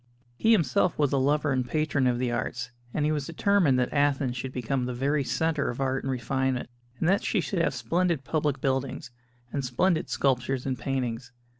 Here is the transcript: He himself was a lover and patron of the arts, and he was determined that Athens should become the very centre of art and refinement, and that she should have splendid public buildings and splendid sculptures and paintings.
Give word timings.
He 0.35 0.51
himself 0.51 0.97
was 0.97 1.13
a 1.13 1.19
lover 1.19 1.51
and 1.51 1.63
patron 1.63 2.07
of 2.07 2.17
the 2.17 2.31
arts, 2.31 2.71
and 2.91 3.05
he 3.05 3.11
was 3.11 3.27
determined 3.27 3.77
that 3.77 3.93
Athens 3.93 4.35
should 4.35 4.51
become 4.51 4.85
the 4.85 4.95
very 4.95 5.23
centre 5.23 5.69
of 5.69 5.79
art 5.79 6.03
and 6.03 6.09
refinement, 6.11 6.71
and 6.99 7.07
that 7.07 7.23
she 7.23 7.39
should 7.39 7.59
have 7.61 7.75
splendid 7.75 8.23
public 8.23 8.59
buildings 8.59 9.11
and 9.53 9.63
splendid 9.63 10.09
sculptures 10.09 10.65
and 10.65 10.79
paintings. 10.79 11.31